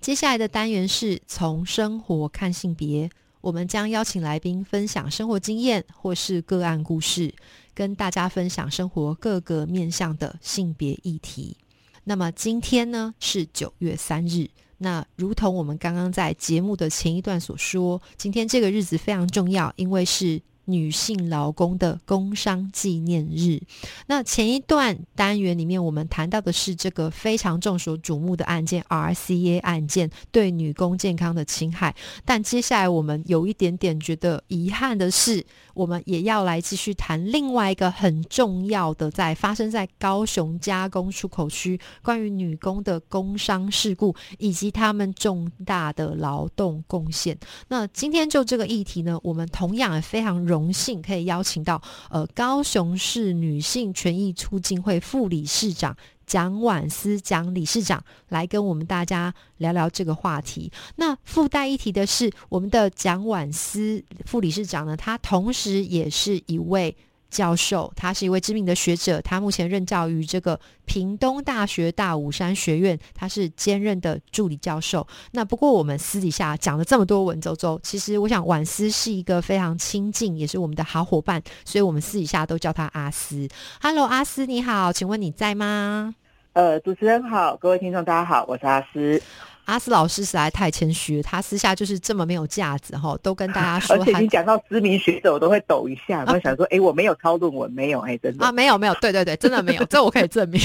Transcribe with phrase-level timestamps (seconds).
[0.00, 3.10] 接下来的单元是从生活看性别，
[3.40, 7.34] 我们将邀请来宾分享生活经验或是个案故事，
[7.74, 11.56] 跟大家分享生活各个面向的性别议题。
[12.04, 14.48] 那么今天呢是九月三日，
[14.78, 20.40] 那如同我们刚刚在节目的前一段所说，今天这个日子非常重要，因为是。
[20.66, 23.60] 女性劳工的工伤纪念日。
[24.06, 31.94] 那前一段单元里面，我们谈到的是这个非常众所瞩目的案件 ——RCA 案件对女工健康的侵害。
[32.24, 47.38] 但接下来我们有一点点觉得遗憾的是，我们也要来继续谈另外一个很重要的，在发生在高雄加工出口区关于女工的工伤事故，以及他们重大的劳动贡献。
[47.68, 50.55] 那今天就这个议题呢，我们同样也非常荣。
[50.56, 55.94] 荣幸可以邀请到呃高雄市女性权益促进会副理事长
[56.26, 60.72] 蒋婉思蒋理事长来跟我们大家聊聊这个话题。
[60.96, 66.96] 那附带一提的是，我们的蒋婉思副理事长呢，他同时也是一位。
[67.30, 75.06] 教授，他是一位知名的学者，他目前任教于这个屏东大学大武山学院，他是兼任的助理教授。
[75.32, 83.48] 那不过我们私底下讲了这么多文绉绉，其实我想婉思是一个非常亲近，也是我们的好伙伴，所以我们私底下都叫他阿斯。
[83.82, 86.14] Hello，阿斯你好，请问你在吗？
[86.52, 89.20] 呃，主持人好，各位听众大家好，我是阿斯。
[89.66, 93.94] 阿斯老师实在太谦虚，他私下就是这么没有架子哈，都跟大家说。
[94.00, 100.60] 而且你讲到知名学者，我都会抖一下，然后想说， 哎，我没有抄论文，没有，哎，真的啊，没有，没有，对对对，真的没有，这我可以证明。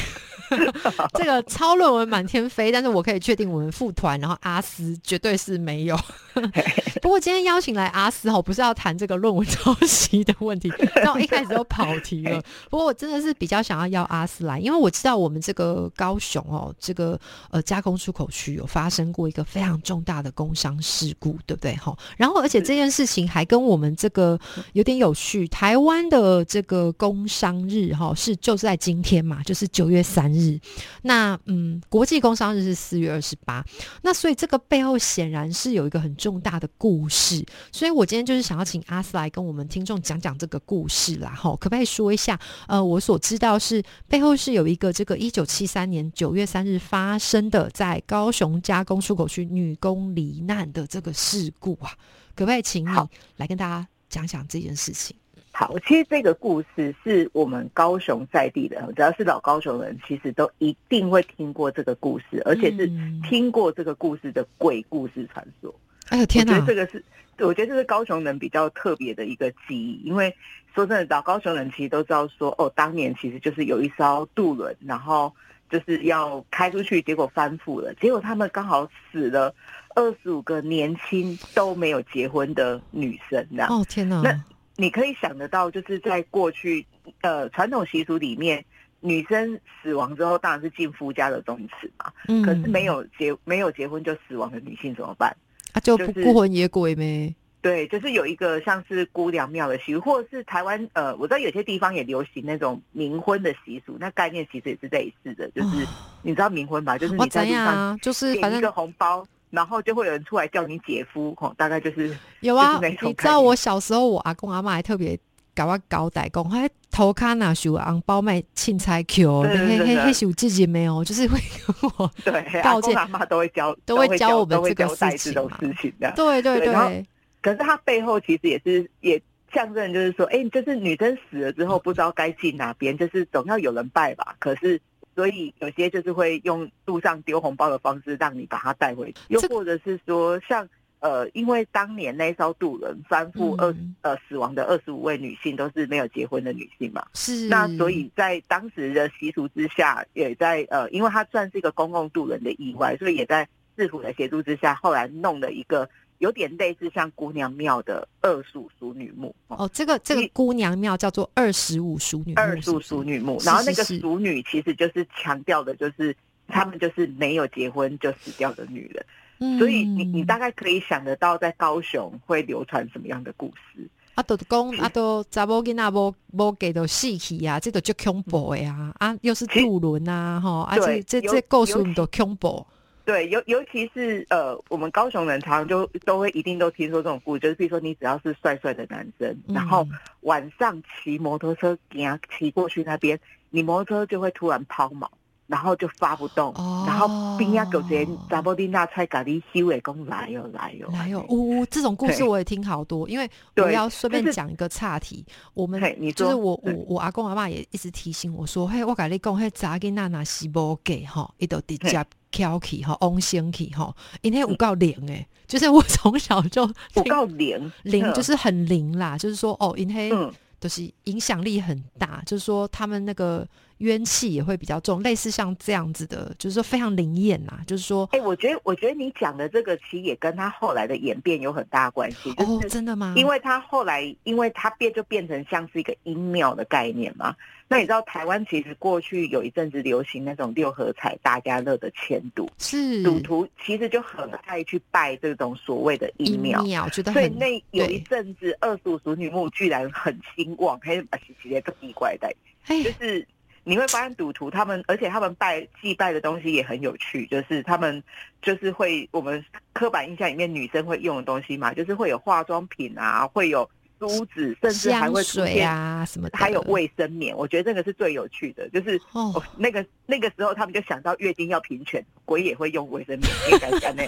[1.17, 5.97] 这个抄论文满天飞，但是我可以确定我们副团，然后阿斯绝对是没有。
[7.01, 12.41] 不过今天邀请来阿斯哦，不是要谈这个论文抄袭的问题， 然后一开始就跑题了。
[12.69, 17.19] 不过我真的是比较想要邀阿斯来，因为我知道我们这个高雄哦，这个
[17.49, 21.95] 呃加工出口区有发生过一个非常重大的工伤事故，对不对哈？
[22.17, 24.39] 然后而且这件事情还跟我们这个
[24.73, 30.40] 有点有趣，台湾的这个工伤日哈是就是在今天嘛，就是九月三日。
[30.41, 30.59] 日，
[31.03, 33.63] 那嗯，国际工商日是四月二十八，
[34.01, 42.39] 那所以这个背后显然是有一个很重大的故事，所以我今天就是想要请阿斯来跟我们听众讲讲这个故事啦，哈，可不可以说一下？
[42.67, 51.91] 呃，我所知道是背后是有一个这个一九七三年九月三日发生的在高雄加工出口区女工罹难的这个事故啊，
[52.35, 52.95] 可不可以请你
[53.37, 55.15] 来跟大家讲讲这件事情？
[55.61, 62.91] 好，其实这个故事是我们高雄在地的，只要是老高雄人，其实都一定会听过这个故事，而且是
[63.29, 65.71] 听过这个故事的鬼故事传说。
[66.09, 66.55] 哎呦天哪！
[66.55, 67.05] 我觉得这个是，
[67.45, 70.35] 我觉得这是高雄人比较特别的一个记忆，因为
[70.73, 75.31] 说真的，老高雄人其实都知道说，哦，当年其实就是有一艘渡轮，然后
[75.69, 79.53] 就是要开出去，结果翻覆了，结果他们刚好死了
[79.93, 83.69] 二十五个年轻都没有结婚的女生，这样。
[83.69, 84.21] 哦天哪！
[84.23, 84.43] 那
[84.77, 86.85] 你可以想得到，就是在过去，
[87.21, 88.63] 呃，传统习俗里面，
[88.99, 92.11] 女生死亡之后当然是进夫家的宗祠嘛。
[92.27, 92.41] 嗯。
[92.41, 95.35] 可是没有结没有结婚就死亡的女性怎么办？
[95.73, 97.33] 啊，就孤魂野鬼呗。
[97.61, 103.97] 对，就是有一个像是姑娘庙的习俗，或者是台湾，呃，我知道有些地方也流行那种冥婚的习俗。
[103.99, 105.85] 那概念其实也是类似的，就是
[106.23, 106.97] 你知道冥婚吧？
[106.97, 109.23] 就是你在地上就是反正一个红包。
[109.51, 112.79] 然后就会有人出来叫你姐夫，吼，大概就是有啊。
[112.81, 115.19] 你知道我小时候，我阿公阿妈还特别
[115.53, 126.11] 搞我搞代工，还头卡拿手红包卖青菜球嘿嘿嘿，是我自己没有， 就是会跟我 对 阿公阿妈都会教，都会教我们这个事情事情的。
[126.15, 127.05] 对对对。
[127.41, 129.21] 可是他背后其实也是也
[129.53, 134.35] 象征，就是说，哎，就是女生死了之后，不知道该进哪边，就是总要有人拜吧。
[134.39, 134.79] 可是。
[135.15, 140.67] 所以有些就是会用路上丢红包的方式让你把它带回去，又或者是说像
[140.99, 155.89] 呃，因为当年那艘渡轮翻覆二呃死亡的二十五位女性都是没有结婚的女性嘛，是那所以在当时的习俗之下，也在呃，因为它算是一个公共渡轮的意外，所以也在政府的协助之下，后来弄了一个。
[156.21, 166.15] 有点类似像姑娘庙的二十五淑女墓哦，这个这个姑娘庙叫做二十五淑女二十五淑女墓，然后那个淑女其实就是强调的，就是
[166.47, 169.05] 他们就是没有结婚就死掉的女人，
[169.39, 169.57] 嗯。
[169.57, 173.89] 所以你你大概可以想得到，在高雄会流传什么样的故事。
[174.13, 182.67] 啊，都讲啊，都查某囡仔无无给到死去啊，这个就恐怖的啊，啊，又是渡轮啊，吼，啊，这这这故事尤其都恐怖，
[183.03, 189.97] 对，尤尤其是呃，我们高雄人常常就都会一定都听说这种故事，就是比如说你只要是帅帅的男生，然后嗯。
[190.21, 193.19] 晚上骑摩托车给他骑过去那边，
[193.49, 195.07] 你摩托车就会突然抛锚，
[195.51, 196.85] 然后就发不动，哦。
[196.87, 216.63] 然后边呀有些查波丁娜菜咖喱修的讲来哟来哟来哟，呜呜、这种故事我也听好多，因为我要顺便讲一个岔题，我们你就是我我我阿公阿妈也一直提醒我说，嘿，我跟你讲，嘿，查囡娜若是无给吼，伊都直接翘起吼，翁先起吼，因为有够灵诶，就是我从小就
[216.93, 220.31] 我听告灵灵，就是很灵啦，就是说哦，因为嗯，
[220.61, 223.45] 就是影响力很大，就是说他们那个
[223.81, 233.13] 冤气也会比较重，类似像这样子的，就是说非常灵验呐，就是说哎、我觉得我觉得你讲的这个其实也跟他后来的演变有很大关系，哦，真的吗？
[233.17, 237.35] 因为他后来，因为他变就变成像是一个阴庙的概念嘛。
[237.67, 246.61] 那你知道台湾其实过去有一阵子流行那种六合彩大家乐的签赌，是赌徒其实就很爱去拜这种所谓的阴庙。
[246.63, 252.29] 庙，觉得所以那有一阵子二十五熟女墓居然很兴旺，还是把洗洗的这奇怪的，
[252.67, 253.25] 就是
[253.63, 258.01] 你会发现赌徒他们，而且他们拜祭拜的东西也很有趣，就是他们
[258.41, 259.43] 就是会我们
[259.73, 263.69] 刻板印象里面女生会用的东西嘛，就是会有化妆品啊，会有
[263.99, 265.69] 梳子，甚至还会出水现。
[265.69, 274.03] 啊什么的，还有卫生棉，我觉得这个是最有趣的，就是哦哦，那个那个时候他们就想到月经要平权，鬼也会用卫生棉，应该讲呢。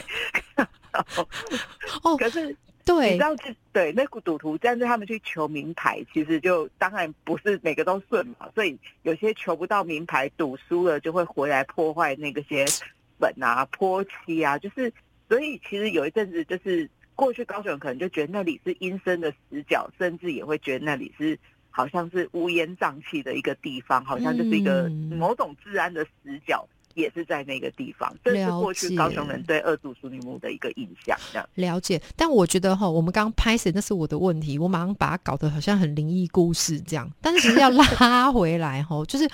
[2.04, 2.56] 哦， 可是
[2.86, 12.66] 你知，道这对那股赌徒，但是他们去求名牌，其实就当然不是每个都顺嘛，所以有些求不到名牌，赌输了就会回来破坏那个些
[13.18, 14.92] 本啊、泼漆啊，就是
[15.30, 21.40] 所以其实有一阵子就是过去高雄人可能就觉得那里是阴森的死角，甚至也会觉得那里是
[21.70, 26.68] 好像是乌烟瘴气的一个地方，好像就是一个嗯某种治安的死角。
[26.96, 31.18] 也是在那个地方，这是了过去解高雄人对二祖淑女墓的一个印象。
[31.32, 32.02] 这样，了解。
[32.16, 39.30] 但我觉得哈，我们刚刚拍谁那是我的问题，我马上把它搞得好像很灵异故事这样，但是其实要拉回来哈， 就是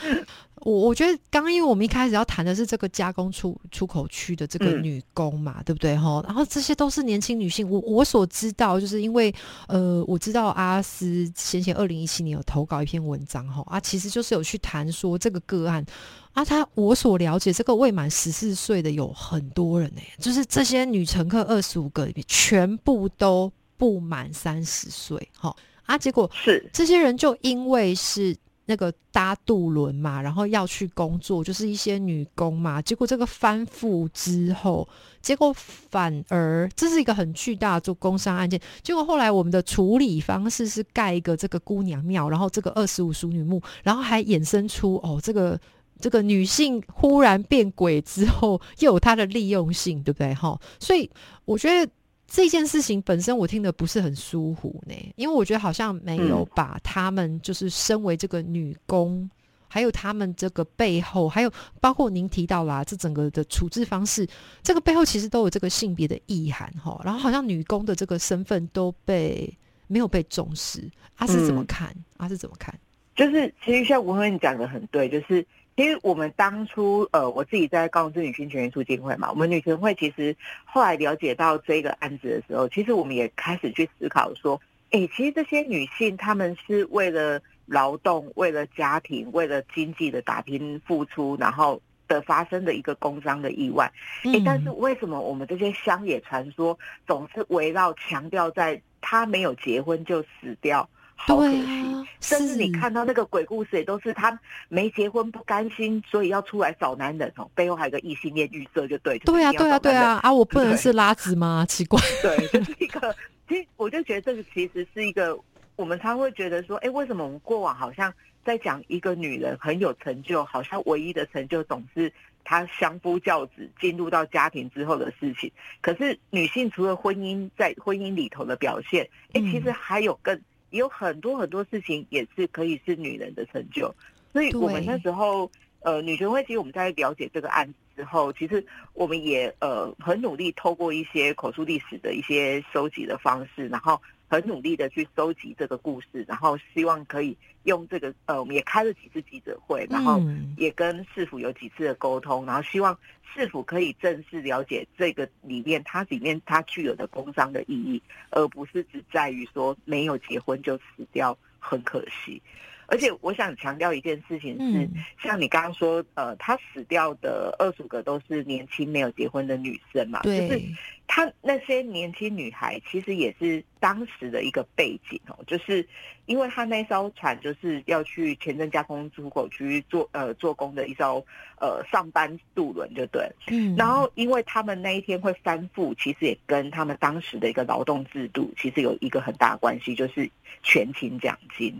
[0.62, 6.22] 我我觉得刚刚因为我们一开始要谈的是这个加工出出口区的这个嗯女工嘛，对不对哈？
[6.26, 9.34] 然后这些都是年轻女性，我我所知道，就是因为
[9.68, 15.86] 呃，我知道阿斯先前二零一七年有投稿一篇文章哈啊，其实就是有去谈说这个个案。
[16.34, 25.54] 啊，他我所了解，这个未满十四岁的有很多人呢、就是这些女乘客二十五个里面，全部都不满三十岁，哈
[25.86, 28.34] 啊，结果是这些人就因为是
[28.66, 34.88] 那个搭渡轮嘛，然后要去工作，就是一些女工嘛，结果这个翻覆之后，
[35.22, 38.62] 结果反而这是一个很巨大的做工伤案件。
[38.82, 45.60] 结果后来我们的处理方式是盖一个这个姑娘庙，然后这个二十五淑女墓，然后还衍生出哦这个。
[46.00, 50.34] 这个女性忽然变鬼之后，又有她的利用性，对不对？
[50.34, 51.10] 哈，所以
[51.46, 51.92] 我觉得
[52.28, 59.30] 这件事情本身我听的不是很舒服呢，因为我觉得好像没有把他们就是身为这个女工，
[59.68, 61.52] 还有他们这个背后，还有
[61.82, 64.28] 包括您提到啦，这整个的处置方式，
[64.62, 67.02] 这个背后其实都有这个性别的意涵哈。
[67.04, 69.52] 然后好像女工的这个身份都被
[69.88, 71.94] 没有被重视，阿、是怎么看？
[72.18, 72.74] 阿、是怎么看？
[73.16, 75.46] 就是其实像文文讲的很对，就是
[75.80, 84.60] 其实我们当初呃，我自己在高雄市女性权益促进会嘛，我们女权会其实后来了解到这个案子的时候，其实我们也开始去思考说，
[84.92, 93.90] 哎，其实这些女性她们是为了劳动、为了家庭、为了经济的打拼付出，然后的发生的一个工伤的意外。
[94.26, 100.90] 哎、嗯但是为什么我们这些乡野传说总是围绕强调在她没有结婚就死掉？
[101.22, 109.20] 好可对惜，啊，甚至你看到那个鬼故事，也都是他没结婚不甘心，所以要出来找男人哦，背后还有个异性恋预设，就对。
[109.20, 111.66] 对啊，对啊，对啊，啊，我不能是拉子吗？
[111.68, 113.14] 奇怪， 对，就是一个。
[113.50, 115.38] 其实我就觉得这个其实是一个，
[115.76, 118.14] 我们常会觉得说，哎，为什么我们过往好像
[118.46, 122.12] 在讲一个女人很有成就，好像唯一的成就总是
[122.44, 125.52] 她相夫教子进入到家庭之后的事情。
[125.82, 133.94] 可是女性除了婚姻在婚姻里头的表现，哎，嗯其实还有更也有很多很多事情也是可以是女人的成就。
[134.34, 135.50] 所以我们那时候。
[135.82, 138.62] 呃，女权会其实我们在了解这个案子之后，其实
[138.94, 143.98] 我们也呃很努力透过一些口述历史的一些收集的方式，然后
[144.30, 152.98] 很努力的去收集这个故事，然后希望可以用这个呃，我们也开了几次记者会，然后嗯也跟市府有几次的沟通，然后希望
[153.34, 162.42] 市府可以正式了解这个里面它里面它具有的工伤的意义，而不是只在于说没有结婚就死掉，很可惜。
[162.90, 164.90] 而且我想强调一件事情是，嗯。
[165.22, 170.66] 像你刚刚说，呃，他死掉的二十五个都是年轻没有结婚的女生嘛，就是对，
[171.08, 175.88] 她那些年轻女孩其实也是当时的一个背景哦，就是
[176.26, 181.24] 因为她那艘船就是要去前镇加工出口区做呃做工的一艘
[181.60, 183.30] 呃上班渡轮，就对。
[183.48, 190.30] 嗯，然后因为他们那一天会翻覆，其实也跟他们当时的一个劳动制度其实有一个很大的关系，就是
[190.64, 191.74] 全勤奖金，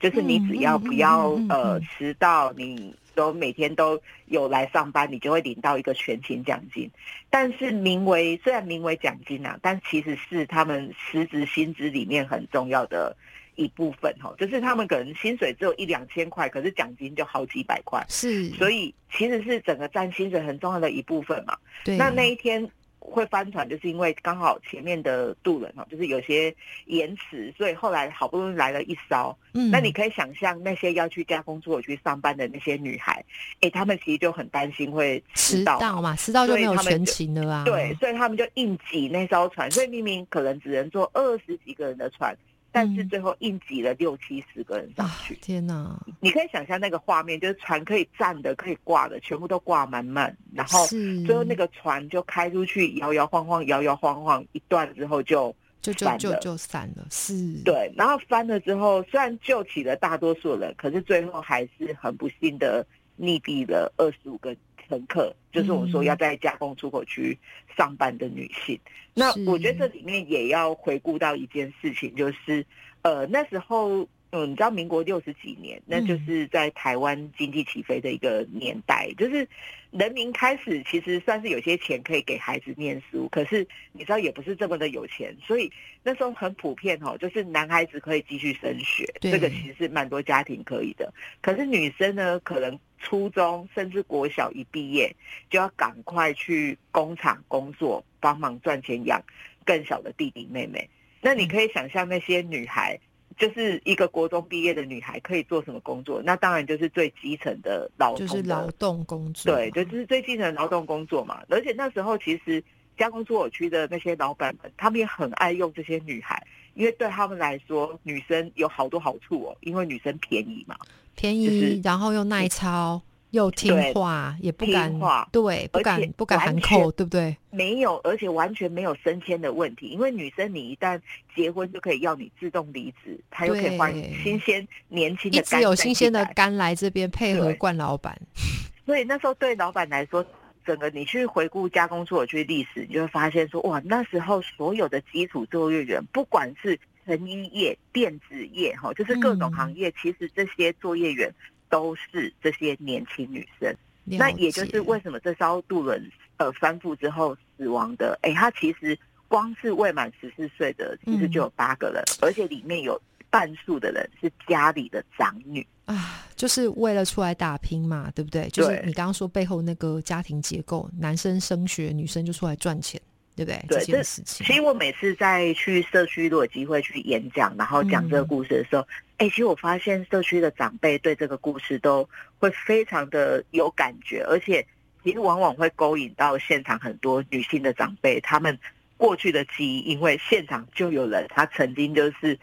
[0.00, 6.90] 就是你只要不要嗯嗯嗯嗯呃嗯迟到，你都每天都有来上班，你就会领到一个全勤奖金。
[7.30, 13.16] 但是名为虽然名为奖金啊，但其实是他们实职薪资里面很重要的
[13.56, 18.04] 一部分哈，就是他们可能薪水只有一两千块，可是奖金就好几百块。
[18.08, 21.56] 是，所以其实是整个占薪水很重要的一部分嘛。
[21.84, 22.68] 对，那那一天
[23.04, 26.52] 会翻船，就是因为刚好前面的渡轮哈，就是有些
[26.86, 29.36] 延迟，所以后来好不容易来了一艘。
[29.52, 33.22] 嗯，那你可以想象那些要去加工出口去上班的那些女孩，
[33.60, 35.78] 哎，她们其实就很担心会迟迟到。
[35.78, 37.64] 到嘛，迟到就没有全他们就勤了啊。
[37.64, 42.34] 对，所以他们就硬挤那艘船，所以明明可能只能坐二十几个人的船，
[42.74, 43.08] 但是嗯。
[43.08, 51.22] 最后硬挤了六七十个人上啊去。，天哪，你可以想象那个画面，就是船可以站的、可以挂的，全部都挂满满，然后是。
[51.22, 62.84] 最后那个船就开出去，摇摇晃晃，摇摇晃晃一段之后就就就就就散了，是，，对，然后翻了之后，虽然救起了大多数人，可是最后还是很不幸的
[63.20, 64.56] 溺毙了二十五个
[64.88, 67.38] 乘客，就是我们说嗯要在加工出口区
[67.76, 68.78] 上班的女性。
[69.14, 72.64] 那我觉得这里面也要回顾到一件事情，就是
[73.02, 74.08] 呃那时候。
[74.36, 79.48] 嗯，你知道民国六十几年，那嗯就是在台湾经济起飞的一个年代，就是
[79.92, 85.70] 人民开始其实算是有些钱可以给孩子念书，可是你知道也不是这么的有钱，所以
[86.02, 91.14] 那时候很普遍哦，就是男孩子可以继续升学，对这个其实是蛮多家庭可以的。
[91.40, 95.14] 可是女生呢，可能初中甚至国小一毕业
[95.48, 99.22] 就要赶快去工厂工作，帮忙赚钱养
[99.64, 100.90] 更小的弟弟妹妹。
[101.20, 102.98] 那你可以想象那些女孩。
[103.36, 106.22] 就是一个国中毕业的女孩可以做什么工作？
[106.22, 111.42] 那当然就是最基层的劳动的，就是劳动工作，对，就就是最基层的劳动工作嘛。
[111.48, 112.62] 而且那时候其实
[112.96, 116.40] 加工出口区的那些老板们，他们也很爱用这些女孩，
[116.74, 120.76] 因为对他们来说，女生有好多好处哦，因为女生便宜嘛，
[121.14, 127.36] 便宜，就是然后又耐操，又听对话，也不敢话对，不敢不敢喊完扣，全对不对？
[127.50, 131.00] 没有，而且完全没有升迁的问题，因为女生你一旦
[131.34, 134.12] 结婚就可以要你自动离职，她又可以换对。
[134.22, 137.54] 新鲜年轻一直有新鲜的肝来这边配合对。
[137.54, 138.16] 冠老板，
[138.86, 140.24] 所以那时候对老板来说，
[140.66, 151.32] 整个你去回顾加工出口区历史，你就会发现说，哇，那时候所有的基础作业员，不管是成衣业、电子业，哈，就是各种嗯行业，其实这些作业员
[151.68, 153.74] 都是这些年轻女生。
[154.04, 165.66] 那也就是解为什么这艘渡轮呃翻覆之后死亡的，哎，它其实光是未满十四岁的，其实就有八个人，而且里面有半数的人是家里的长女。
[165.86, 168.48] 啊，就是为了出来打拼嘛，对不对？
[168.48, 173.00] 就是你刚刚说背后那个家庭结构，男生升学，女生就出来赚钱，
[173.36, 173.64] 对不对？
[173.68, 178.86] 对这件事情其，实我每次在去社区如果有机会去演讲，然后讲这个故事的时候，
[179.18, 184.64] 哎、其实我发现社区的长辈对这个故事都会非常的有感觉，而且
[185.02, 188.58] 其实往往会勾引到现场很多女性的长辈，他们
[188.96, 192.38] 过去的记忆，因为现场就有人他曾经就是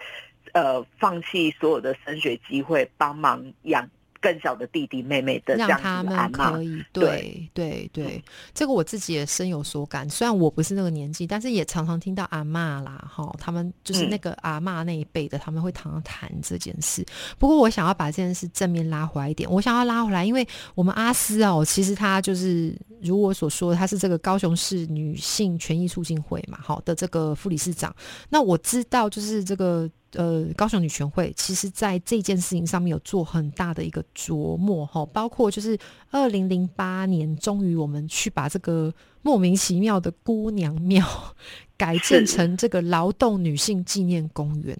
[0.54, 3.90] 呃放弃所有的升学机会，帮忙养
[4.22, 6.64] 更小的弟弟妹妹的这样子让他们可。
[6.64, 8.24] 以对对对，
[8.54, 10.08] 这个我自己也深有所感。
[10.10, 17.04] 虽然我不是那个年纪，但是也常常听到阿嬷啦，哈，他们就是嗯那个阿嬷那一辈的，他们会常常谈这件事。
[17.40, 27.94] 不过我想要把这件事正面拉回来一点，我想要拉回来，因为我们阿斯哦，其实他就是如我所说，他是这个高雄市女性权益促进会嘛，好的这个副理事长。
[28.30, 35.78] 那我知道，就是这个呃高雄女权会，其实在这件事情上面有做很大的一个琢磨哈，包括就是
[36.10, 41.06] 二零零八年，终于我们去把这个莫名其妙的姑娘庙
[41.78, 44.78] 改建成这个劳动女性纪念公园。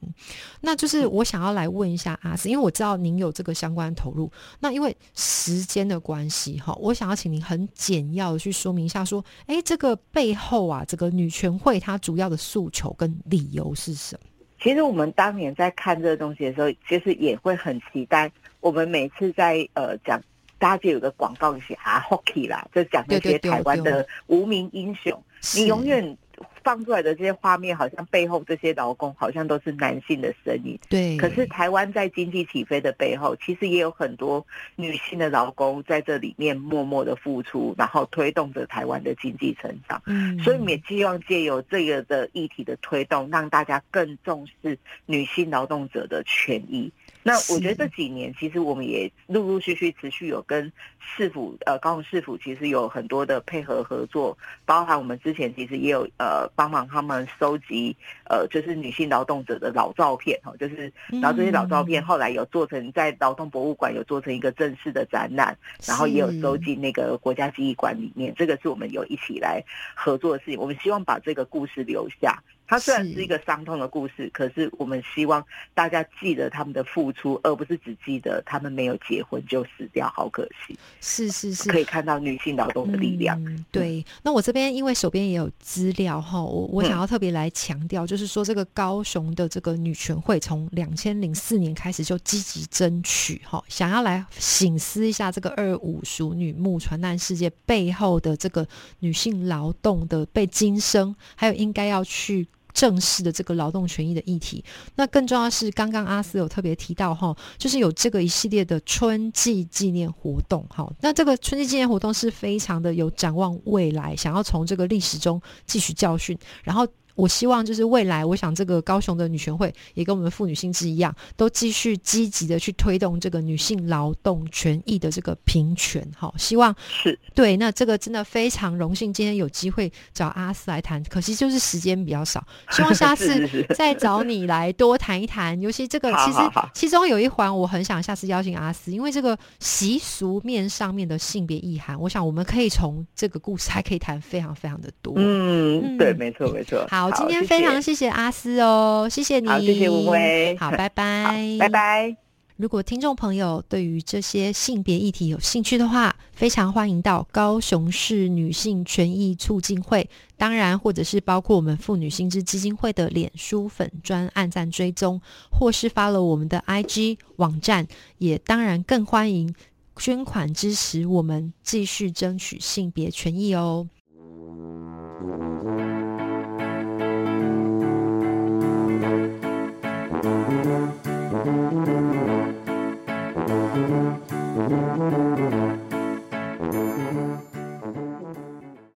[0.62, 4.32] 那就是我想要来问一下阿斯，因为我知道您有这个相关投入。
[4.60, 14.31] 那因为时间的关系哈，我想要请您很简要的去说明一下，说，哎，这个背后啊，这个女权会它主要的诉求跟理由是什么？
[14.62, 18.32] 其实我们当年在看这个东西的时候，其实也会很期待。
[18.60, 20.22] 我们每次在呃讲，
[20.60, 25.24] 大家就有个广告写啊，hockey 啦，就讲那些台湾的无名英雄，
[25.56, 26.18] 你永远。
[26.64, 30.80] 放出来的这些画面，好像背后这些劳工好像都是男性的身影。
[30.90, 31.18] 对。
[31.18, 40.02] 可是台湾在经济起飞的背后，其实也有很多女性的劳工在这里面默默的付出，然后推动着台湾的经济成长。
[40.06, 40.40] 嗯。
[40.40, 46.92] 所以我们也希望借由这个的议题的推动，让大家更重视女性劳动者的权益。
[47.24, 57.96] 那我觉得这几年，其实我们也陆陆续续持续有跟市府呃高雄市府其实有很多的配合合作，包含我们之前其实也有呃帮忙他们收集
[58.30, 69.64] 呃就是女性劳动者的老照片哈，就是然后这些老照片后来有做成在劳动博物馆有做成一个正式的展览，然后也有收进那个国家记忆馆里面，这个是我们有一起来
[69.96, 72.42] 合作的事情，我们希望把这个故事留下。
[72.72, 80.80] 它虽然是一个伤痛的故事，可是我们希望大家记得他们的付出，而不是只记得他们没有结婚就死掉，好可惜。
[81.02, 83.38] 是是是，可以看到女性劳动的力量。
[83.72, 98.66] 对，那我这边因为手边也有资料哈，我我想要特别来强调，就是说这个高雄的这个女权会从两千零四年开始就积极争取哈，想要来醒思一下这个二五熟女木传难事件背后的这个
[99.00, 102.48] 女性劳动的被今生，还有应该要去。
[102.74, 104.64] 正式的这个劳动权益的议题，
[104.96, 116.88] 那更重要是，刚刚阿斯有特别提到哈，就是有这个一系列的春季纪念活动哈，那这个春季纪念活动是非常的有展望未来，想要从这个历史中汲取教训，然后。
[117.16, 126.08] 我希望就是未来，我想这个高雄的女权会也跟我们妇女心知一样，都继续积极的去推动这个女性劳动权益的这个平权。
[126.18, 127.58] 哈，希望是对。
[127.58, 132.44] 那这个真的非常荣幸，今天有机会找阿斯来谈，可惜就是时间比较少。
[132.72, 135.60] 希望下次再找你来多谈一谈。
[135.62, 136.40] 尤其这个 其实
[136.74, 145.14] 其中有一环，我很想下次邀请阿斯，因为这个习俗面上面的性别意涵，我想我们可以从这个故事还可以谈非常非常的多。
[145.18, 146.88] 嗯，对，没错，没错。
[146.90, 147.01] 好。
[147.02, 152.16] 好，今天非常谢谢阿斯哦，谢谢你，好，谢谢吴威，好，拜拜，拜拜。
[152.58, 167.88] 如果听众朋友对于这些性别议题有兴趣的话，非常欢迎到高雄市女性权益促进会，当然或者是包括我们妇女心知基金会的脸书粉专按赞追踪，或是发了我们的 IG 网站，
[168.20, 169.52] 也当然更欢迎
[169.96, 173.88] 捐款支持我们继续争取性别权益哦。